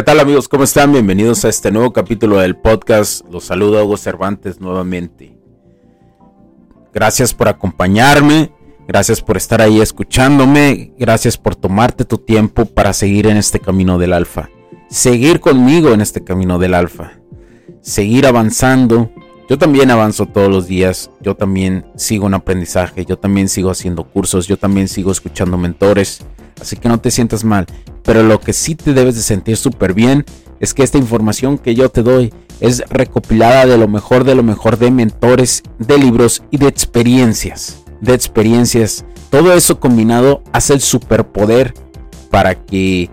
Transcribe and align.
¿Qué 0.00 0.04
tal 0.04 0.20
amigos? 0.20 0.48
¿Cómo 0.48 0.64
están? 0.64 0.92
Bienvenidos 0.92 1.44
a 1.44 1.50
este 1.50 1.70
nuevo 1.70 1.92
capítulo 1.92 2.38
del 2.38 2.56
podcast. 2.56 3.22
Los 3.30 3.44
saluda 3.44 3.84
Hugo 3.84 3.98
Cervantes 3.98 4.58
nuevamente. 4.58 5.36
Gracias 6.94 7.34
por 7.34 7.48
acompañarme, 7.48 8.50
gracias 8.88 9.20
por 9.20 9.36
estar 9.36 9.60
ahí 9.60 9.78
escuchándome, 9.82 10.94
gracias 10.98 11.36
por 11.36 11.54
tomarte 11.54 12.06
tu 12.06 12.16
tiempo 12.16 12.64
para 12.64 12.94
seguir 12.94 13.26
en 13.26 13.36
este 13.36 13.60
camino 13.60 13.98
del 13.98 14.14
alfa. 14.14 14.48
Seguir 14.88 15.38
conmigo 15.38 15.92
en 15.92 16.00
este 16.00 16.24
camino 16.24 16.58
del 16.58 16.72
alfa. 16.72 17.20
Seguir 17.82 18.26
avanzando. 18.26 19.10
Yo 19.50 19.58
también 19.58 19.90
avanzo 19.90 20.24
todos 20.24 20.48
los 20.48 20.66
días, 20.66 21.10
yo 21.20 21.34
también 21.34 21.84
sigo 21.96 22.28
en 22.28 22.34
aprendizaje, 22.34 23.04
yo 23.04 23.18
también 23.18 23.48
sigo 23.48 23.70
haciendo 23.70 24.04
cursos, 24.04 24.46
yo 24.46 24.56
también 24.56 24.88
sigo 24.88 25.12
escuchando 25.12 25.58
mentores 25.58 26.24
así 26.60 26.76
que 26.76 26.88
no 26.88 27.00
te 27.00 27.10
sientas 27.10 27.44
mal. 27.44 27.66
Pero 28.02 28.22
lo 28.22 28.40
que 28.40 28.52
sí 28.52 28.74
te 28.74 28.92
debes 28.92 29.16
de 29.16 29.22
sentir 29.22 29.56
súper 29.56 29.94
bien 29.94 30.24
es 30.60 30.74
que 30.74 30.82
esta 30.82 30.98
información 30.98 31.58
que 31.58 31.74
yo 31.74 31.88
te 31.88 32.02
doy 32.02 32.32
es 32.60 32.82
recopilada 32.90 33.66
de 33.66 33.78
lo 33.78 33.88
mejor 33.88 34.24
de 34.24 34.34
lo 34.34 34.42
mejor 34.42 34.78
de 34.78 34.90
mentores, 34.90 35.62
de 35.78 35.98
libros 35.98 36.42
y 36.50 36.58
de 36.58 36.68
experiencias. 36.68 37.82
De 38.00 38.14
experiencias. 38.14 39.04
Todo 39.30 39.54
eso 39.54 39.80
combinado 39.80 40.42
hace 40.52 40.74
el 40.74 40.80
superpoder 40.80 41.74
para 42.30 42.54
que 42.54 43.10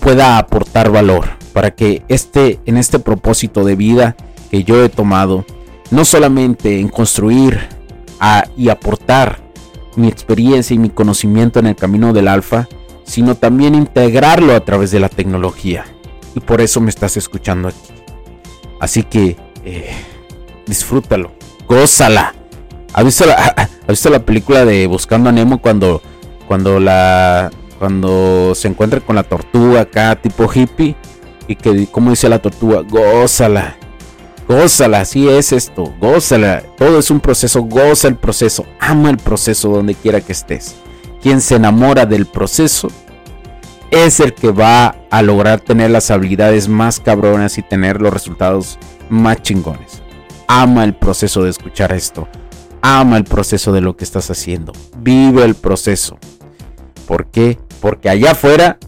pueda 0.00 0.38
aportar 0.38 0.90
valor. 0.90 1.30
Para 1.52 1.72
que 1.72 2.02
este, 2.08 2.60
en 2.66 2.76
este 2.76 2.98
propósito 2.98 3.64
de 3.64 3.76
vida 3.76 4.16
que 4.50 4.64
yo 4.64 4.82
he 4.84 4.88
tomado, 4.88 5.46
no 5.92 6.06
solamente 6.06 6.80
en 6.80 6.88
construir 6.88 7.68
y 8.56 8.70
aportar 8.70 9.40
mi 9.94 10.08
experiencia 10.08 10.74
y 10.74 10.78
mi 10.78 10.88
conocimiento 10.88 11.58
en 11.58 11.66
el 11.66 11.76
camino 11.76 12.12
del 12.12 12.28
alfa, 12.28 12.66
sino 13.04 13.34
también 13.34 13.74
integrarlo 13.74 14.54
a 14.54 14.64
través 14.64 14.90
de 14.90 15.00
la 15.00 15.10
tecnología. 15.10 15.84
Y 16.34 16.40
por 16.40 16.62
eso 16.62 16.80
me 16.80 16.88
estás 16.88 17.18
escuchando 17.18 17.68
aquí. 17.68 17.92
Así 18.80 19.02
que 19.02 19.36
eh, 19.64 19.90
disfrútalo, 20.66 21.32
gózala. 21.68 22.34
¿Has 22.94 23.04
visto, 23.86 24.10
la, 24.10 24.18
película 24.20 24.64
de 24.64 24.86
Buscando 24.86 25.28
a 25.28 25.32
Nemo 25.32 25.60
cuando, 25.60 26.00
cuando 26.48 28.54
se 28.54 28.68
encuentra 28.68 29.00
con 29.00 29.16
la 29.16 29.24
tortuga 29.24 29.82
acá, 29.82 30.16
tipo 30.16 30.50
hippie? 30.50 30.96
Y 31.48 31.56
que, 31.56 31.86
como 31.88 32.10
dice 32.10 32.30
la 32.30 32.40
tortuga, 32.40 32.80
gózala. 32.80 33.76
Gózala, 34.48 35.00
así 35.00 35.28
es 35.28 35.52
esto, 35.52 35.92
gózala. 36.00 36.62
Todo 36.76 36.98
es 36.98 37.10
un 37.10 37.20
proceso, 37.20 37.62
goza 37.62 38.08
el 38.08 38.16
proceso, 38.16 38.66
ama 38.80 39.10
el 39.10 39.16
proceso 39.16 39.68
donde 39.68 39.94
quiera 39.94 40.20
que 40.20 40.32
estés 40.32 40.76
quien 41.22 41.40
se 41.40 41.54
enamora 41.54 42.04
del 42.04 42.26
proceso 42.26 42.88
es 43.90 44.20
el 44.20 44.34
que 44.34 44.50
va 44.50 44.96
a 45.10 45.22
lograr 45.22 45.60
tener 45.60 45.90
las 45.90 46.10
habilidades 46.10 46.68
más 46.68 46.98
cabronas 46.98 47.58
y 47.58 47.62
tener 47.62 48.00
los 48.00 48.12
resultados 48.12 48.78
más 49.08 49.40
chingones. 49.42 50.02
Ama 50.48 50.84
el 50.84 50.94
proceso 50.94 51.44
de 51.44 51.50
escuchar 51.50 51.92
esto. 51.92 52.26
Ama 52.80 53.18
el 53.18 53.24
proceso 53.24 53.72
de 53.72 53.82
lo 53.82 53.96
que 53.96 54.04
estás 54.04 54.30
haciendo. 54.30 54.72
Vive 54.98 55.44
el 55.44 55.54
proceso. 55.54 56.18
¿Por 57.06 57.26
qué? 57.26 57.58
Porque 57.80 58.08
allá 58.08 58.32
afuera 58.32 58.78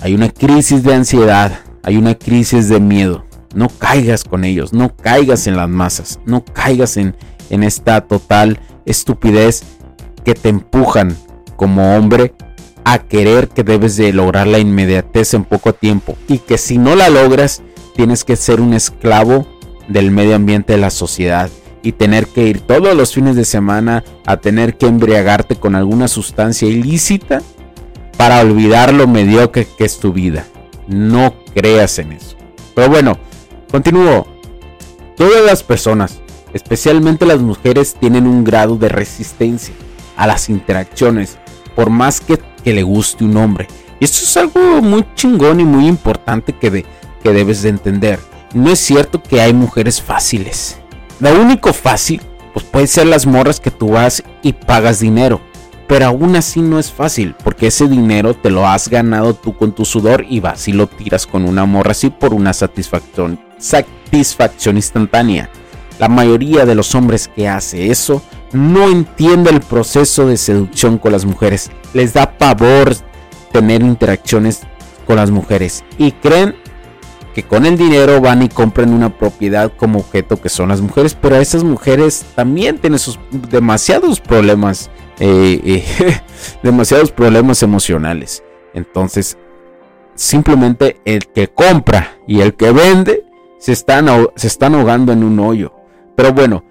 hay 0.00 0.14
una 0.14 0.30
crisis 0.30 0.82
de 0.84 0.94
ansiedad, 0.94 1.60
hay 1.82 1.96
una 1.96 2.14
crisis 2.14 2.68
de 2.68 2.80
miedo. 2.80 3.24
No 3.54 3.68
caigas 3.68 4.24
con 4.24 4.44
ellos, 4.44 4.72
no 4.72 4.94
caigas 4.94 5.46
en 5.46 5.56
las 5.56 5.68
masas, 5.68 6.20
no 6.26 6.44
caigas 6.44 6.96
en, 6.96 7.16
en 7.50 7.62
esta 7.62 8.02
total 8.02 8.60
estupidez 8.84 9.62
que 10.24 10.34
te 10.34 10.48
empujan 10.48 11.16
como 11.56 11.96
hombre 11.96 12.34
a 12.84 13.00
querer 13.00 13.48
que 13.48 13.64
debes 13.64 13.96
de 13.96 14.12
lograr 14.12 14.46
la 14.46 14.58
inmediatez 14.58 15.34
en 15.34 15.44
poco 15.44 15.74
tiempo 15.74 16.16
y 16.26 16.38
que 16.38 16.58
si 16.58 16.78
no 16.78 16.94
la 16.94 17.10
logras 17.10 17.62
tienes 17.94 18.24
que 18.24 18.36
ser 18.36 18.60
un 18.60 18.74
esclavo 18.74 19.46
del 19.88 20.10
medio 20.10 20.36
ambiente 20.36 20.74
de 20.74 20.78
la 20.78 20.90
sociedad 20.90 21.50
y 21.82 21.92
tener 21.92 22.26
que 22.26 22.46
ir 22.46 22.60
todos 22.60 22.94
los 22.96 23.14
fines 23.14 23.36
de 23.36 23.44
semana 23.44 24.04
a 24.26 24.38
tener 24.38 24.76
que 24.76 24.86
embriagarte 24.86 25.56
con 25.56 25.74
alguna 25.74 26.08
sustancia 26.08 26.68
ilícita 26.68 27.42
para 28.16 28.40
olvidar 28.40 28.92
lo 28.92 29.06
mediocre 29.06 29.66
que 29.76 29.84
es 29.84 29.98
tu 29.98 30.12
vida. 30.12 30.44
No 30.86 31.34
creas 31.54 31.98
en 31.98 32.12
eso. 32.12 32.36
Pero 32.74 32.88
bueno, 32.88 33.18
continúo. 33.70 34.26
Todas 35.16 35.44
las 35.44 35.62
personas, 35.62 36.20
especialmente 36.52 37.26
las 37.26 37.40
mujeres, 37.40 37.96
tienen 37.98 38.26
un 38.26 38.44
grado 38.44 38.76
de 38.76 38.88
resistencia 38.88 39.74
a 40.16 40.26
las 40.26 40.48
interacciones, 40.48 41.38
por 41.74 41.90
más 41.90 42.20
que, 42.20 42.38
le 42.64 42.82
guste 42.82 43.24
un 43.24 43.36
hombre. 43.38 43.66
Y 43.98 44.04
esto 44.04 44.18
es 44.22 44.36
algo 44.36 44.82
muy 44.82 45.06
chingón 45.14 45.58
y 45.58 45.64
muy 45.64 45.86
importante 45.86 46.52
que, 46.52 46.84
que 47.22 47.32
debes 47.32 47.62
de 47.62 47.70
entender. 47.70 48.20
No 48.52 48.70
es 48.70 48.78
cierto 48.78 49.22
que 49.22 49.40
hay 49.40 49.54
mujeres 49.54 50.02
fáciles. 50.02 50.78
Lo 51.18 51.32
único 51.40 51.72
fácil, 51.72 52.20
pues 52.52 52.66
puede 52.66 52.86
ser 52.86 53.06
las 53.06 53.26
morras 53.26 53.58
que 53.58 53.70
tú 53.70 53.88
vas 53.88 54.22
y 54.42 54.52
pagas 54.52 55.00
dinero. 55.00 55.40
Pero 55.88 56.06
aún 56.06 56.36
así 56.36 56.60
no 56.60 56.78
es 56.78 56.92
fácil, 56.92 57.34
porque 57.42 57.68
ese 57.68 57.88
dinero 57.88 58.34
te 58.34 58.50
lo 58.50 58.68
has 58.68 58.88
ganado 58.88 59.34
tú 59.34 59.56
con 59.56 59.72
tu 59.72 59.84
sudor 59.84 60.24
y 60.28 60.38
vas 60.38 60.68
y 60.68 60.72
lo 60.72 60.86
tiras 60.86 61.26
con 61.26 61.48
una 61.48 61.64
morra 61.64 61.92
así 61.92 62.10
por 62.10 62.34
una 62.34 62.52
satisfacción, 62.52 63.40
satisfacción 63.58 64.76
instantánea. 64.76 65.50
La 65.98 66.08
mayoría 66.08 66.66
de 66.66 66.74
los 66.74 66.94
hombres 66.94 67.28
que 67.34 67.48
hace 67.48 67.90
eso 67.90 68.22
no 68.52 68.88
entiende 68.88 69.50
el 69.50 69.60
proceso 69.60 70.26
de 70.26 70.36
seducción 70.36 70.98
con 70.98 71.12
las 71.12 71.24
mujeres. 71.24 71.70
Les 71.94 72.12
da 72.12 72.38
pavor 72.38 72.94
tener 73.52 73.82
interacciones 73.82 74.60
con 75.06 75.16
las 75.16 75.30
mujeres 75.30 75.84
y 75.96 76.12
creen 76.12 76.54
que 77.34 77.42
con 77.42 77.66
el 77.66 77.76
dinero 77.76 78.20
van 78.20 78.42
y 78.42 78.48
compran 78.48 78.92
una 78.92 79.16
propiedad 79.16 79.72
como 79.76 80.00
objeto 80.00 80.40
que 80.40 80.48
son 80.48 80.68
las 80.68 80.80
mujeres, 80.80 81.14
pero 81.14 81.36
esas 81.36 81.64
mujeres 81.64 82.26
también 82.34 82.78
tienen 82.78 82.98
sus 82.98 83.18
demasiados 83.30 84.20
problemas, 84.20 84.90
eh, 85.20 85.60
eh, 85.64 86.20
demasiados 86.62 87.12
problemas 87.12 87.62
emocionales. 87.62 88.42
Entonces, 88.74 89.36
simplemente 90.14 91.00
el 91.04 91.26
que 91.26 91.48
compra 91.48 92.18
y 92.26 92.40
el 92.40 92.54
que 92.54 92.72
vende 92.72 93.24
se 93.58 93.72
están, 93.72 94.08
se 94.36 94.46
están 94.46 94.74
ahogando 94.74 95.12
en 95.12 95.24
un 95.24 95.38
hoyo. 95.40 95.72
Pero 96.16 96.32
bueno, 96.32 96.64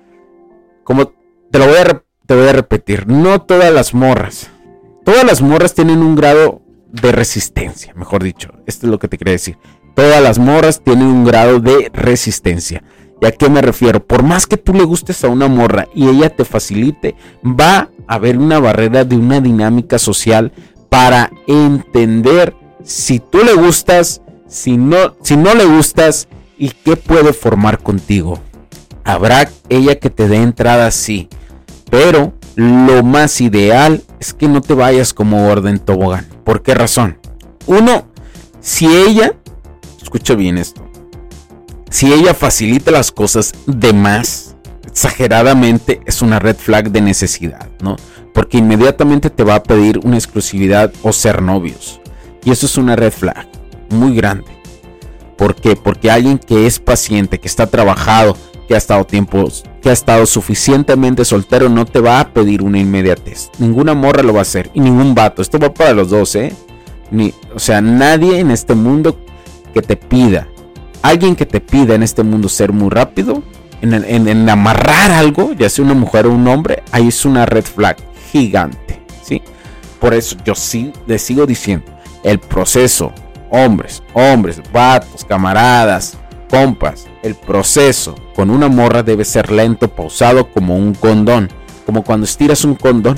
como 0.83 1.13
te 1.51 1.59
lo 1.59 1.67
voy 1.67 1.77
a, 1.77 2.03
te 2.25 2.35
voy 2.35 2.47
a 2.47 2.53
repetir, 2.53 3.07
no 3.07 3.41
todas 3.41 3.73
las 3.73 3.93
morras, 3.93 4.49
todas 5.03 5.23
las 5.23 5.41
morras 5.41 5.73
tienen 5.73 5.99
un 5.99 6.15
grado 6.15 6.61
de 6.91 7.11
resistencia, 7.11 7.93
mejor 7.95 8.23
dicho, 8.23 8.49
esto 8.65 8.87
es 8.87 8.91
lo 8.91 8.99
que 8.99 9.07
te 9.07 9.17
quería 9.17 9.33
decir. 9.33 9.57
Todas 9.95 10.21
las 10.21 10.37
morras 10.37 10.81
tienen 10.83 11.07
un 11.07 11.25
grado 11.25 11.59
de 11.59 11.89
resistencia. 11.91 12.83
¿Y 13.21 13.25
a 13.25 13.31
qué 13.31 13.49
me 13.49 13.61
refiero? 13.61 14.03
Por 14.03 14.23
más 14.23 14.45
que 14.45 14.57
tú 14.57 14.73
le 14.73 14.83
gustes 14.83 15.23
a 15.23 15.27
una 15.27 15.47
morra 15.47 15.87
y 15.93 16.07
ella 16.07 16.29
te 16.29 16.45
facilite, 16.45 17.15
va 17.43 17.89
a 18.07 18.15
haber 18.15 18.37
una 18.37 18.59
barrera 18.59 19.03
de 19.03 19.15
una 19.15 19.41
dinámica 19.41 19.97
social 19.97 20.51
para 20.89 21.31
entender 21.47 22.55
si 22.83 23.19
tú 23.19 23.39
le 23.43 23.53
gustas, 23.53 24.21
si 24.47 24.77
no, 24.77 25.15
si 25.21 25.35
no 25.35 25.53
le 25.55 25.65
gustas 25.65 26.27
y 26.57 26.69
qué 26.69 26.95
puede 26.95 27.33
formar 27.33 27.79
contigo. 27.79 28.39
Habrá 29.03 29.49
ella 29.69 29.99
que 29.99 30.09
te 30.09 30.27
dé 30.27 30.37
entrada, 30.37 30.91
sí. 30.91 31.29
Pero 31.89 32.33
lo 32.55 33.03
más 33.03 33.39
ideal 33.41 34.03
es 34.19 34.33
que 34.33 34.47
no 34.47 34.61
te 34.61 34.73
vayas 34.73 35.13
como 35.13 35.47
orden 35.47 35.79
tobogán. 35.79 36.27
¿Por 36.43 36.61
qué 36.61 36.73
razón? 36.73 37.19
Uno, 37.65 38.07
si 38.59 38.87
ella, 38.87 39.33
escucha 40.01 40.35
bien 40.35 40.57
esto, 40.57 40.86
si 41.89 42.11
ella 42.11 42.33
facilita 42.33 42.91
las 42.91 43.11
cosas 43.11 43.53
de 43.65 43.93
más, 43.93 44.55
exageradamente, 44.85 46.01
es 46.05 46.21
una 46.21 46.39
red 46.39 46.55
flag 46.55 46.91
de 46.91 47.01
necesidad, 47.01 47.69
¿no? 47.81 47.95
Porque 48.33 48.57
inmediatamente 48.57 49.29
te 49.29 49.43
va 49.43 49.55
a 49.55 49.63
pedir 49.63 49.99
una 50.03 50.17
exclusividad 50.17 50.91
o 51.01 51.13
ser 51.13 51.41
novios. 51.41 52.01
Y 52.43 52.51
eso 52.51 52.65
es 52.65 52.77
una 52.77 52.95
red 52.95 53.11
flag 53.11 53.47
muy 53.89 54.15
grande. 54.15 54.45
¿Por 55.37 55.55
qué? 55.55 55.75
Porque 55.75 56.09
alguien 56.09 56.39
que 56.39 56.65
es 56.65 56.79
paciente, 56.79 57.39
que 57.39 57.47
está 57.47 57.67
trabajado, 57.67 58.35
que 58.67 58.75
ha 58.75 58.77
estado 58.77 59.05
tiempo, 59.05 59.47
que 59.81 59.89
ha 59.89 59.93
estado 59.93 60.25
suficientemente 60.25 61.23
soltero, 61.25 61.69
no 61.69 61.85
te 61.85 61.99
va 61.99 62.19
a 62.19 62.33
pedir 62.33 62.61
una 62.63 62.79
inmediatez. 62.79 63.49
Ninguna 63.59 63.93
morra 63.93 64.23
lo 64.23 64.33
va 64.33 64.39
a 64.39 64.41
hacer. 64.41 64.69
Y 64.73 64.81
ningún 64.81 65.15
vato. 65.15 65.41
Esto 65.41 65.59
va 65.59 65.73
para 65.73 65.93
los 65.93 66.09
dos, 66.09 66.35
¿eh? 66.35 66.53
Ni, 67.11 67.33
o 67.55 67.59
sea, 67.59 67.81
nadie 67.81 68.39
en 68.39 68.51
este 68.51 68.75
mundo 68.75 69.17
que 69.73 69.81
te 69.81 69.95
pida. 69.95 70.47
Alguien 71.07 71.37
que 71.37 71.45
te 71.45 71.61
pida 71.61 71.95
en 71.95 72.03
este 72.03 72.21
mundo 72.21 72.49
ser 72.49 72.73
muy 72.73 72.89
rápido. 72.89 73.41
En, 73.81 74.49
amarrar 74.49 75.09
algo, 75.09 75.53
ya 75.53 75.69
sea 75.69 75.85
una 75.85 75.93
mujer 75.93 76.25
o 76.25 76.31
un 76.31 76.45
hombre, 76.49 76.83
ahí 76.91 77.07
es 77.07 77.23
una 77.23 77.45
red 77.45 77.63
flag 77.63 77.95
gigante. 78.29 79.01
¿sí? 79.23 79.41
Por 80.01 80.13
eso 80.13 80.35
yo 80.43 80.53
sí 80.53 80.91
le 81.05 81.17
sigo 81.17 81.45
diciendo, 81.45 81.85
el 82.23 82.39
proceso, 82.39 83.13
hombres, 83.49 84.03
hombres, 84.11 84.61
vatos, 84.73 85.23
camaradas, 85.23 86.17
compas, 86.49 87.07
el 87.23 87.35
proceso 87.35 88.13
con 88.35 88.49
una 88.49 88.67
morra 88.67 89.01
debe 89.01 89.23
ser 89.23 89.49
lento, 89.49 89.87
pausado 89.87 90.51
como 90.51 90.75
un 90.75 90.93
condón. 90.93 91.47
Como 91.85 92.03
cuando 92.03 92.25
estiras 92.25 92.65
un 92.65 92.75
condón. 92.75 93.17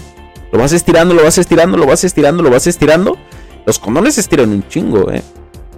Lo 0.51 0.59
vas 0.59 0.74
estirando, 0.74 1.15
lo 1.15 1.24
vas 1.24 1.39
estirando, 1.39 1.75
lo 1.75 1.88
vas 1.88 2.03
estirando, 2.03 2.44
lo 2.44 2.51
vas 2.51 2.68
estirando. 2.68 3.18
Los 3.65 3.80
condones 3.80 4.13
se 4.13 4.21
estiran 4.21 4.51
un 4.51 4.68
chingo, 4.68 5.09
eh. 5.09 5.24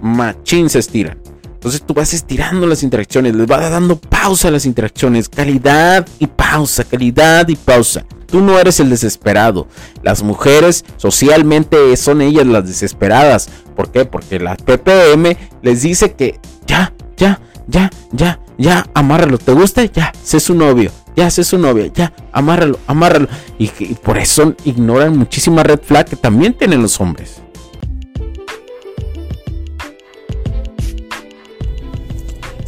Machín 0.02 0.68
se 0.68 0.80
estiran. 0.80 1.21
Entonces 1.62 1.82
tú 1.86 1.94
vas 1.94 2.12
estirando 2.12 2.66
las 2.66 2.82
interacciones, 2.82 3.36
les 3.36 3.46
vas 3.46 3.70
dando 3.70 3.94
pausa 3.94 4.48
a 4.48 4.50
las 4.50 4.66
interacciones, 4.66 5.28
calidad 5.28 6.04
y 6.18 6.26
pausa, 6.26 6.82
calidad 6.82 7.46
y 7.46 7.54
pausa. 7.54 8.04
Tú 8.26 8.40
no 8.40 8.58
eres 8.58 8.80
el 8.80 8.90
desesperado. 8.90 9.68
Las 10.02 10.24
mujeres 10.24 10.84
socialmente 10.96 11.96
son 11.96 12.20
ellas 12.20 12.46
las 12.46 12.66
desesperadas. 12.66 13.48
¿Por 13.76 13.92
qué? 13.92 14.04
Porque 14.04 14.40
la 14.40 14.56
PPM 14.56 15.36
les 15.62 15.82
dice 15.82 16.14
que 16.14 16.40
ya, 16.66 16.92
ya, 17.16 17.40
ya, 17.68 17.90
ya, 18.10 18.40
ya, 18.58 18.84
amárralo. 18.92 19.38
¿Te 19.38 19.52
gusta? 19.52 19.84
Ya, 19.84 20.10
sé 20.20 20.40
su 20.40 20.56
novio. 20.56 20.90
Ya, 21.14 21.30
sé 21.30 21.44
su 21.44 21.58
novia. 21.58 21.92
Ya, 21.94 22.12
amárralo, 22.32 22.80
amárralo. 22.88 23.28
Y, 23.60 23.70
y 23.78 23.94
por 24.02 24.18
eso 24.18 24.56
ignoran 24.64 25.16
muchísima 25.16 25.62
red 25.62 25.78
flag 25.80 26.06
que 26.06 26.16
también 26.16 26.54
tienen 26.54 26.82
los 26.82 27.00
hombres. 27.00 27.40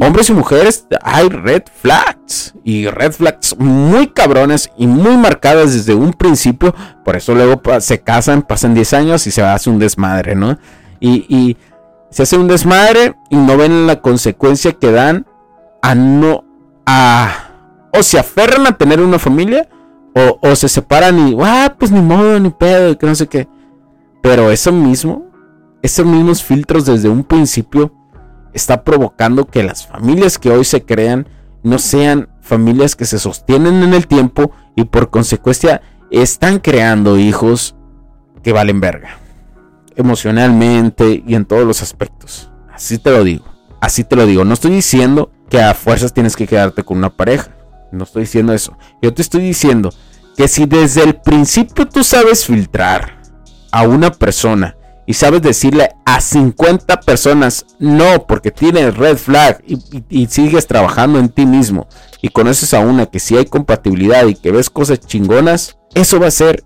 Hombres 0.00 0.30
y 0.30 0.32
mujeres 0.32 0.86
hay 1.02 1.28
red 1.28 1.62
flags 1.82 2.54
y 2.64 2.86
red 2.86 3.12
flags 3.12 3.56
muy 3.58 4.08
cabrones 4.08 4.70
y 4.76 4.86
muy 4.86 5.16
marcadas 5.16 5.74
desde 5.74 5.94
un 5.94 6.12
principio. 6.12 6.74
Por 7.04 7.16
eso 7.16 7.34
luego 7.34 7.60
se 7.80 8.00
casan, 8.00 8.42
pasan 8.42 8.74
10 8.74 8.92
años 8.94 9.26
y 9.26 9.30
se 9.30 9.42
hace 9.42 9.70
un 9.70 9.78
desmadre, 9.78 10.34
¿no? 10.34 10.58
Y, 11.00 11.56
se 12.10 12.24
hace 12.24 12.36
un 12.36 12.48
desmadre 12.48 13.14
y 13.30 13.36
no 13.36 13.56
ven 13.56 13.86
la 13.86 14.00
consecuencia 14.00 14.72
que 14.72 14.90
dan 14.90 15.26
a 15.80 15.94
no. 15.94 16.44
a. 16.84 17.52
o 17.92 18.02
se 18.02 18.18
aferran 18.18 18.66
a 18.66 18.76
tener 18.76 19.00
una 19.00 19.20
familia 19.20 19.68
o, 20.42 20.56
se 20.56 20.68
separan 20.68 21.28
y. 21.28 21.36
ah, 21.40 21.76
pues 21.78 21.92
ni 21.92 22.00
modo, 22.00 22.40
ni 22.40 22.50
pedo, 22.50 22.98
que 22.98 23.06
no 23.06 23.14
sé 23.14 23.28
qué. 23.28 23.46
Pero 24.22 24.50
eso 24.50 24.72
mismo, 24.72 25.26
esos 25.82 26.04
mismos 26.04 26.42
filtros 26.42 26.84
desde 26.84 27.08
un 27.08 27.22
principio 27.22 27.94
está 28.52 28.84
provocando 28.84 29.46
que 29.46 29.62
las 29.62 29.86
familias 29.86 30.38
que 30.38 30.50
hoy 30.50 30.64
se 30.64 30.84
crean 30.84 31.28
no 31.62 31.78
sean 31.78 32.28
familias 32.40 32.96
que 32.96 33.04
se 33.04 33.18
sostienen 33.18 33.82
en 33.82 33.94
el 33.94 34.06
tiempo 34.06 34.52
y 34.76 34.84
por 34.84 35.10
consecuencia 35.10 35.82
están 36.10 36.58
creando 36.58 37.18
hijos 37.18 37.76
que 38.42 38.52
valen 38.52 38.80
verga. 38.80 39.18
Emocionalmente 39.96 41.22
y 41.26 41.34
en 41.34 41.44
todos 41.44 41.66
los 41.66 41.82
aspectos. 41.82 42.50
Así 42.72 42.98
te 42.98 43.10
lo 43.10 43.22
digo. 43.22 43.44
Así 43.80 44.04
te 44.04 44.16
lo 44.16 44.26
digo. 44.26 44.44
No 44.44 44.54
estoy 44.54 44.72
diciendo 44.72 45.30
que 45.48 45.60
a 45.60 45.74
fuerzas 45.74 46.12
tienes 46.12 46.36
que 46.36 46.46
quedarte 46.46 46.82
con 46.82 46.98
una 46.98 47.10
pareja. 47.10 47.50
No 47.92 48.04
estoy 48.04 48.22
diciendo 48.22 48.52
eso. 48.52 48.76
Yo 49.02 49.12
te 49.12 49.22
estoy 49.22 49.42
diciendo 49.42 49.92
que 50.36 50.48
si 50.48 50.64
desde 50.64 51.02
el 51.02 51.16
principio 51.16 51.88
tú 51.88 52.04
sabes 52.04 52.46
filtrar 52.46 53.20
a 53.70 53.82
una 53.82 54.10
persona 54.10 54.76
y 55.10 55.14
sabes 55.14 55.42
decirle 55.42 55.96
a 56.04 56.20
50 56.20 57.00
personas 57.00 57.66
no 57.80 58.28
porque 58.28 58.52
tienes 58.52 58.96
red 58.96 59.16
flag 59.16 59.60
y, 59.66 60.26
sigues 60.28 60.68
trabajando 60.68 61.18
en 61.18 61.30
ti 61.30 61.46
mismo 61.46 61.88
y 62.22 62.28
conoces 62.28 62.74
a 62.74 62.78
una 62.78 63.06
que 63.06 63.18
si 63.18 63.36
hay 63.36 63.46
compatibilidad 63.46 64.24
y 64.28 64.36
que 64.36 64.52
ves 64.52 64.70
cosas 64.70 65.00
chingonas, 65.00 65.76
eso 65.96 66.20
va 66.20 66.26
a 66.26 66.28
hacer 66.28 66.62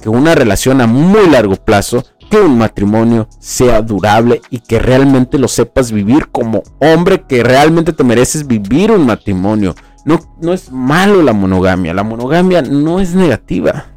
que 0.00 0.08
una 0.08 0.34
relación 0.34 0.80
a 0.80 0.86
muy 0.86 1.28
largo 1.28 1.56
plazo, 1.56 2.02
que 2.30 2.38
un 2.38 2.56
matrimonio 2.56 3.28
sea 3.38 3.82
durable 3.82 4.40
y 4.48 4.60
que 4.60 4.78
realmente 4.78 5.38
lo 5.38 5.48
sepas 5.48 5.92
vivir 5.92 6.28
como 6.28 6.62
hombre 6.80 7.26
que 7.28 7.42
realmente 7.42 7.92
te 7.92 8.02
mereces 8.02 8.46
vivir 8.46 8.92
un 8.92 9.04
matrimonio. 9.04 9.74
No, 10.06 10.20
no 10.40 10.54
es 10.54 10.72
malo 10.72 11.20
la 11.20 11.34
monogamia, 11.34 11.92
la 11.92 12.02
monogamia 12.02 12.62
no 12.62 12.98
es 12.98 13.14
negativa. 13.14 13.88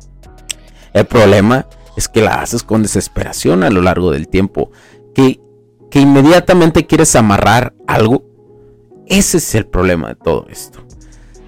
El 0.92 1.06
problema 1.06 1.68
es 1.98 2.08
que 2.08 2.22
la 2.22 2.42
haces 2.42 2.64
con 2.64 2.84
desesperación 2.84 3.64
a 3.64 3.72
lo 3.72 3.82
largo 3.82 4.12
del 4.12 4.28
tiempo, 4.28 4.72
que, 5.16 5.42
que 5.90 6.00
inmediatamente 6.00 6.86
quieres 6.86 7.16
amarrar 7.16 7.74
algo. 7.88 8.24
Ese 9.08 9.38
es 9.38 9.56
el 9.56 9.66
problema 9.66 10.10
de 10.10 10.16
todo 10.16 10.46
esto. 10.48 10.80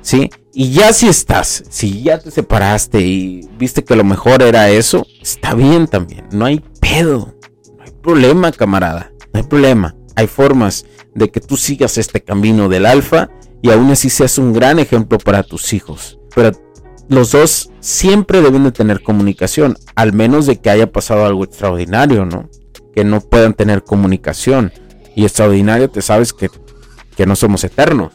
¿Sí? 0.01 0.32
Y 0.51 0.72
ya 0.72 0.91
si 0.91 1.08
estás, 1.08 1.63
si 1.70 2.01
ya 2.01 2.18
te 2.18 2.32
separaste 2.32 3.00
y 3.00 3.48
viste 3.60 3.84
que 3.84 3.96
lo 3.96 4.03
mejor 4.03 4.41
era 4.41 4.70
eso, 4.70 5.06
está 5.22 5.53
bien 5.53 5.88
también, 5.88 6.25
no 6.32 6.46
hay 6.46 6.63
pedo, 6.82 7.36
no 7.77 7.84
hay 7.84 7.91
problema, 8.01 8.51
camarada, 8.51 9.12
no 9.32 9.39
hay 9.39 9.46
problema. 9.46 9.96
Hay 10.15 10.25
formas 10.25 10.86
de 11.13 11.29
que 11.29 11.41
tú 11.41 11.58
sigas 11.58 11.98
este 12.00 12.24
camino 12.24 12.70
del 12.70 12.88
alfa 12.88 13.29
y 13.62 13.70
aún 13.70 13.91
así 13.91 14.10
seas 14.10 14.39
un 14.39 14.51
gran 14.51 14.79
ejemplo 14.79 15.20
para 15.20 15.44
tus 15.44 15.74
hijos. 15.74 16.20
Pero 16.34 16.51
los 17.10 17.32
dos 17.32 17.72
siempre 17.80 18.42
deben 18.42 18.63
de 18.63 18.72
tener 18.72 19.01
comunicación, 19.01 19.78
al 19.96 20.13
menos 20.13 20.46
de 20.46 20.58
que 20.58 20.70
haya 20.70 20.92
pasado 20.92 21.25
algo 21.25 21.44
extraordinario, 21.44 22.24
¿no? 22.25 22.48
Que 22.96 23.04
no 23.04 23.20
puedan 23.20 23.56
tener 23.56 23.84
comunicación. 23.84 24.72
Y 25.16 25.24
extraordinario, 25.24 25.89
te 25.89 26.04
sabes 26.04 26.34
que, 26.34 26.50
que 27.18 27.25
no 27.25 27.36
somos 27.36 27.63
eternos. 27.63 28.13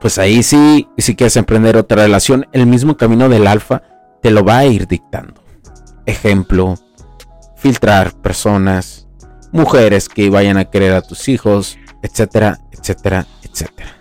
pues 0.00 0.18
ahí 0.18 0.42
sí, 0.42 0.88
si 0.98 1.14
quieres 1.14 1.36
emprender 1.36 1.76
otra 1.76 2.02
relación, 2.02 2.46
el 2.52 2.66
mismo 2.66 2.96
camino 2.96 3.28
del 3.28 3.46
alfa 3.46 3.82
te 4.22 4.30
lo 4.30 4.44
va 4.44 4.58
a 4.58 4.66
ir 4.66 4.86
dictando. 4.86 5.42
Ejemplo, 6.06 6.76
filtrar 7.56 8.14
personas, 8.22 9.06
mujeres 9.52 10.08
que 10.08 10.30
vayan 10.30 10.56
a 10.56 10.66
querer 10.66 10.92
a 10.92 11.02
tus 11.02 11.28
hijos, 11.28 11.78
etcétera, 12.02 12.58
etcétera, 12.72 13.26
etcétera. 13.42 13.96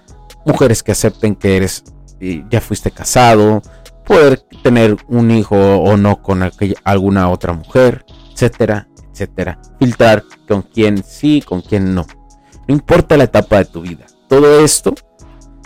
Mujeres 0.45 0.83
que 0.83 0.91
acepten 0.91 1.35
que 1.35 1.57
eres 1.57 1.83
ya 2.19 2.61
fuiste 2.61 2.91
casado, 2.91 3.61
poder 4.05 4.39
tener 4.63 4.97
un 5.07 5.31
hijo 5.31 5.55
o 5.55 5.97
no 5.97 6.21
con 6.21 6.49
alguna 6.83 7.29
otra 7.29 7.53
mujer, 7.53 8.05
etcétera, 8.31 8.87
etcétera. 9.11 9.59
Filtrar 9.79 10.23
con 10.47 10.61
quién 10.61 11.03
sí, 11.03 11.43
con 11.45 11.61
quién 11.61 11.93
no. 11.95 12.05
No 12.67 12.73
importa 12.73 13.17
la 13.17 13.25
etapa 13.25 13.57
de 13.57 13.65
tu 13.65 13.81
vida. 13.81 14.05
Todo 14.27 14.63
esto, 14.63 14.93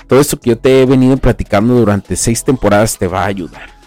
todo 0.07 0.19
esto 0.19 0.39
que 0.39 0.51
yo 0.51 0.57
te 0.57 0.81
he 0.81 0.85
venido 0.85 1.17
platicando 1.17 1.75
durante 1.75 2.15
seis 2.15 2.43
temporadas 2.43 2.97
te 2.97 3.07
va 3.07 3.23
a 3.23 3.27
ayudar. 3.27 3.79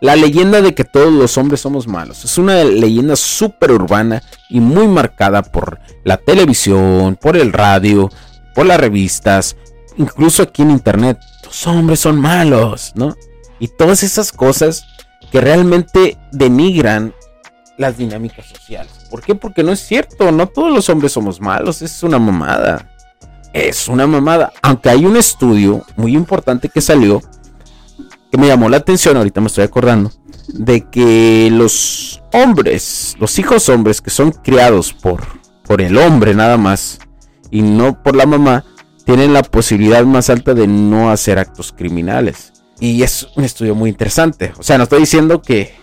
La 0.00 0.16
leyenda 0.16 0.60
de 0.60 0.74
que 0.74 0.84
todos 0.84 1.12
los 1.12 1.38
hombres 1.38 1.60
somos 1.60 1.86
malos 1.86 2.24
es 2.24 2.36
una 2.36 2.62
leyenda 2.62 3.16
súper 3.16 3.72
urbana 3.72 4.22
y 4.50 4.60
muy 4.60 4.86
marcada 4.86 5.42
por 5.42 5.80
la 6.04 6.18
televisión, 6.18 7.16
por 7.16 7.38
el 7.38 7.54
radio, 7.54 8.10
por 8.54 8.66
las 8.66 8.78
revistas, 8.78 9.56
incluso 9.96 10.42
aquí 10.42 10.62
en 10.62 10.70
internet. 10.70 11.18
Los 11.44 11.66
hombres 11.66 12.00
son 12.00 12.20
malos, 12.20 12.92
¿no? 12.94 13.16
Y 13.58 13.68
todas 13.68 14.02
esas 14.02 14.32
cosas 14.32 14.84
que 15.30 15.40
realmente 15.40 16.18
denigran 16.32 17.14
las 17.76 17.96
dinámicas 17.98 18.46
sociales. 18.46 18.92
¿Por 19.10 19.22
qué? 19.22 19.34
Porque 19.34 19.62
no 19.62 19.72
es 19.72 19.80
cierto, 19.80 20.30
no 20.32 20.46
todos 20.46 20.72
los 20.72 20.88
hombres 20.88 21.12
somos 21.12 21.40
malos, 21.40 21.82
es 21.82 22.02
una 22.02 22.18
mamada. 22.18 22.90
Es 23.52 23.88
una 23.88 24.06
mamada. 24.06 24.52
Aunque 24.62 24.90
hay 24.90 25.04
un 25.06 25.16
estudio 25.16 25.84
muy 25.96 26.14
importante 26.14 26.68
que 26.68 26.80
salió, 26.80 27.22
que 28.30 28.38
me 28.38 28.48
llamó 28.48 28.68
la 28.68 28.78
atención, 28.78 29.16
ahorita 29.16 29.40
me 29.40 29.46
estoy 29.46 29.64
acordando, 29.64 30.10
de 30.48 30.88
que 30.88 31.48
los 31.52 32.20
hombres, 32.32 33.14
los 33.20 33.38
hijos 33.38 33.68
hombres 33.68 34.00
que 34.00 34.10
son 34.10 34.32
criados 34.32 34.92
por, 34.92 35.22
por 35.62 35.80
el 35.80 35.96
hombre 35.98 36.34
nada 36.34 36.56
más, 36.56 36.98
y 37.50 37.62
no 37.62 38.02
por 38.02 38.16
la 38.16 38.26
mamá, 38.26 38.64
tienen 39.04 39.32
la 39.32 39.42
posibilidad 39.42 40.04
más 40.04 40.30
alta 40.30 40.54
de 40.54 40.66
no 40.66 41.10
hacer 41.10 41.38
actos 41.38 41.72
criminales. 41.72 42.52
Y 42.80 43.02
es 43.02 43.28
un 43.36 43.44
estudio 43.44 43.74
muy 43.74 43.90
interesante. 43.90 44.52
O 44.58 44.62
sea, 44.62 44.78
no 44.78 44.84
estoy 44.84 45.00
diciendo 45.00 45.40
que, 45.42 45.74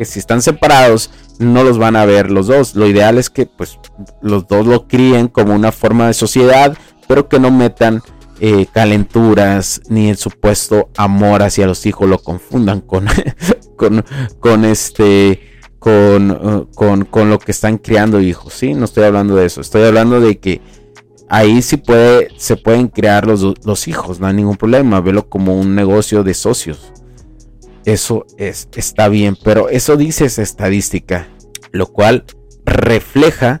si 0.00 0.18
están 0.18 0.42
separados 0.42 1.10
no 1.38 1.62
los 1.62 1.78
van 1.78 1.96
a 1.96 2.04
ver 2.04 2.30
los 2.30 2.46
dos. 2.46 2.74
Lo 2.74 2.86
ideal 2.86 3.18
es 3.18 3.30
que 3.30 3.46
pues 3.46 3.78
los 4.22 4.46
dos 4.48 4.66
lo 4.66 4.86
críen 4.88 5.28
como 5.28 5.54
una 5.54 5.72
forma 5.72 6.08
de 6.08 6.14
sociedad, 6.14 6.76
pero 7.06 7.28
que 7.28 7.38
no 7.38 7.50
metan 7.50 8.02
eh, 8.40 8.66
calenturas 8.72 9.80
ni 9.88 10.10
el 10.10 10.16
supuesto 10.16 10.90
amor 10.96 11.42
hacia 11.42 11.66
los 11.66 11.84
hijos 11.86 12.08
lo 12.08 12.18
confundan 12.18 12.80
con, 12.80 13.06
con, 13.76 14.04
con 14.40 14.64
este 14.64 15.40
con, 15.78 16.30
uh, 16.30 16.68
con, 16.74 17.04
con, 17.04 17.30
lo 17.30 17.38
que 17.38 17.52
están 17.52 17.78
criando 17.78 18.20
hijos. 18.20 18.52
Sí, 18.52 18.74
no 18.74 18.84
estoy 18.84 19.04
hablando 19.04 19.36
de 19.36 19.46
eso. 19.46 19.60
Estoy 19.60 19.84
hablando 19.84 20.20
de 20.20 20.38
que 20.38 20.60
ahí 21.28 21.62
sí 21.62 21.76
puede, 21.76 22.28
se 22.36 22.56
pueden 22.56 22.88
crear 22.88 23.26
los, 23.26 23.88
hijos, 23.88 24.20
no 24.20 24.26
hay 24.26 24.34
ningún 24.34 24.56
problema, 24.56 25.00
velo 25.00 25.28
como 25.28 25.58
un 25.58 25.74
negocio 25.74 26.24
de 26.24 26.34
socios. 26.34 26.92
Eso 27.84 28.26
es, 28.36 28.68
está 28.74 29.08
bien, 29.08 29.36
pero 29.42 29.68
eso 29.68 29.96
dice 29.96 30.26
esa 30.26 30.42
estadística, 30.42 31.28
lo 31.72 31.86
cual 31.86 32.24
refleja, 32.64 33.60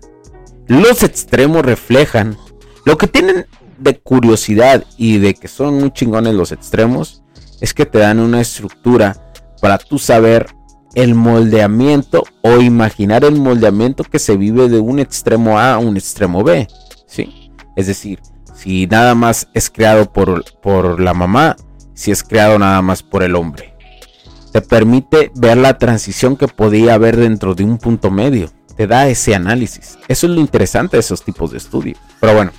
los 0.66 1.02
extremos 1.02 1.64
reflejan, 1.64 2.36
lo 2.84 2.98
que 2.98 3.06
tienen 3.06 3.46
de 3.78 3.98
curiosidad 3.98 4.84
y 4.96 5.18
de 5.18 5.34
que 5.34 5.48
son 5.48 5.78
muy 5.78 5.92
chingones 5.92 6.34
los 6.34 6.52
extremos, 6.52 7.22
es 7.60 7.72
que 7.72 7.86
te 7.86 7.98
dan 7.98 8.18
una 8.18 8.40
estructura 8.40 9.32
para 9.60 9.78
tú 9.78 9.98
saber 9.98 10.46
el 10.94 11.14
moldeamiento 11.14 12.24
o 12.42 12.60
imaginar 12.60 13.24
el 13.24 13.36
moldeamiento 13.36 14.04
que 14.04 14.18
se 14.18 14.36
vive 14.36 14.68
de 14.68 14.78
un 14.78 14.98
extremo 14.98 15.58
A 15.58 15.74
a 15.74 15.78
un 15.78 15.96
extremo 15.96 16.42
B. 16.42 16.66
¿sí? 17.06 17.47
Es 17.78 17.86
decir, 17.86 18.18
si 18.56 18.88
nada 18.88 19.14
más 19.14 19.46
es 19.54 19.70
creado 19.70 20.12
por, 20.12 20.44
por 20.60 21.00
la 21.00 21.14
mamá, 21.14 21.54
si 21.94 22.10
es 22.10 22.24
creado 22.24 22.58
nada 22.58 22.82
más 22.82 23.04
por 23.04 23.22
el 23.22 23.36
hombre. 23.36 23.72
Te 24.52 24.60
permite 24.60 25.30
ver 25.36 25.58
la 25.58 25.78
transición 25.78 26.36
que 26.36 26.48
podía 26.48 26.94
haber 26.94 27.16
dentro 27.16 27.54
de 27.54 27.62
un 27.62 27.78
punto 27.78 28.10
medio. 28.10 28.50
Te 28.76 28.88
da 28.88 29.06
ese 29.06 29.36
análisis. 29.36 29.96
Eso 30.08 30.26
es 30.26 30.32
lo 30.32 30.40
interesante 30.40 30.96
de 30.96 31.02
esos 31.02 31.22
tipos 31.22 31.52
de 31.52 31.58
estudios. 31.58 32.00
Pero 32.18 32.34
bueno, 32.34 32.50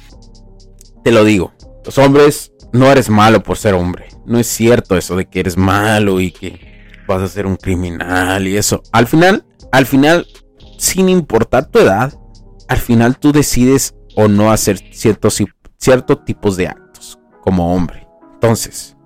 te 1.04 1.12
lo 1.12 1.26
digo. 1.26 1.52
Los 1.84 1.98
hombres 1.98 2.54
no 2.72 2.90
eres 2.90 3.10
malo 3.10 3.44
por 3.44 3.58
ser 3.58 3.74
hombre. 3.74 4.08
No 4.26 4.40
es 4.40 4.48
cierto 4.48 4.96
eso 4.96 5.18
de 5.18 5.26
que 5.26 5.42
eres 5.42 5.58
malo 5.58 6.22
y 6.22 6.32
que 6.32 6.96
vas 7.10 7.22
a 7.22 7.28
ser 7.28 7.46
un 7.46 7.58
criminal 7.58 8.48
y 8.48 8.56
eso. 8.56 8.84
Al 8.94 9.06
final, 9.06 9.44
al 9.74 9.86
final, 9.86 10.26
sin 10.78 11.10
importar 11.10 11.66
tu 11.66 11.80
edad, 11.80 12.14
al 12.70 12.78
final 12.78 13.20
tú 13.20 13.34
decides 13.34 13.96
o 14.16 14.28
no 14.28 14.52
hacer 14.52 14.80
ciertos, 14.92 15.42
tipos 16.26 16.58
de 16.58 16.68
actos 16.68 17.20
como 17.42 17.74
hombre. 17.74 18.08
Entonces, 18.34 18.98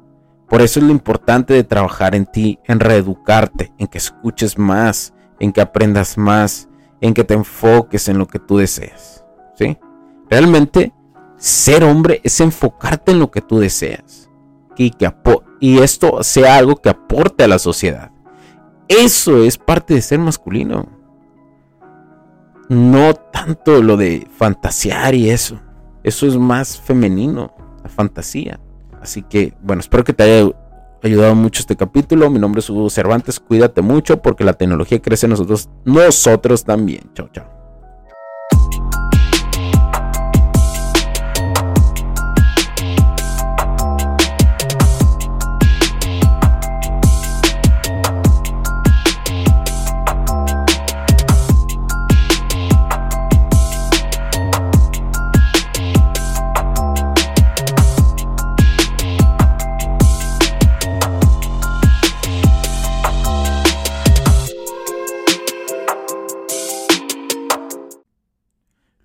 por 0.49 0.61
eso 0.61 0.79
es 0.79 0.85
lo 0.85 0.91
importante 0.91 1.53
de 1.53 1.63
trabajar 1.63 2.15
en 2.15 2.25
ti, 2.25 2.59
en 2.65 2.79
reeducarte, 2.79 3.73
en 3.77 3.87
que 3.87 3.97
escuches 3.97 4.57
más, 4.57 5.13
en 5.39 5.51
que 5.51 5.61
aprendas 5.61 6.17
más, 6.17 6.69
en 7.01 7.13
que 7.13 7.23
te 7.23 7.33
enfoques 7.33 8.07
en 8.07 8.17
lo 8.17 8.27
que 8.27 8.39
tú 8.39 8.57
deseas. 8.57 9.23
¿Sí? 9.55 9.77
Realmente, 10.29 10.93
ser 11.37 11.83
hombre 11.83 12.21
es 12.23 12.39
enfocarte 12.39 13.11
en 13.11 13.19
lo 13.19 13.29
que 13.31 13.41
tú 13.41 13.59
deseas. 13.59 14.29
Y, 14.77 14.91
que 14.91 15.11
y 15.59 15.79
esto 15.79 16.23
sea 16.23 16.57
algo 16.57 16.77
que 16.77 16.89
aporte 16.89 17.43
a 17.43 17.47
la 17.47 17.59
sociedad. 17.59 18.11
Eso 18.87 19.43
es 19.43 19.57
parte 19.57 19.93
de 19.93 20.01
ser 20.01 20.19
masculino 20.19 21.02
no 22.73 23.13
tanto 23.13 23.81
lo 23.81 23.97
de 23.97 24.27
fantasear 24.37 25.15
y 25.15 25.29
eso. 25.29 25.59
Eso 26.03 26.27
es 26.27 26.37
más 26.37 26.79
femenino, 26.79 27.55
la 27.81 27.89
fantasía. 27.89 28.59
Así 29.01 29.21
que, 29.21 29.53
bueno, 29.61 29.79
espero 29.79 30.03
que 30.03 30.13
te 30.13 30.23
haya 30.23 30.51
ayudado 31.01 31.35
mucho 31.35 31.61
este 31.61 31.75
capítulo. 31.75 32.29
Mi 32.29 32.39
nombre 32.39 32.59
es 32.59 32.69
Hugo 32.69 32.89
Cervantes. 32.89 33.39
Cuídate 33.39 33.81
mucho 33.81 34.21
porque 34.21 34.43
la 34.43 34.53
tecnología 34.53 35.01
crece 35.01 35.25
en 35.25 35.31
nosotros, 35.31 35.69
nosotros 35.85 36.63
también. 36.63 37.09
Chao, 37.13 37.29
chao. 37.31 37.52